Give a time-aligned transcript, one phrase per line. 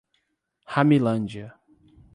[0.65, 1.53] Ramilândia